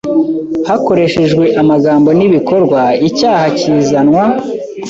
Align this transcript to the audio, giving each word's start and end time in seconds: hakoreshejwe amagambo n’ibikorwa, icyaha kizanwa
hakoreshejwe 0.67 1.43
amagambo 1.61 2.09
n’ibikorwa, 2.17 2.81
icyaha 3.09 3.45
kizanwa 3.57 4.23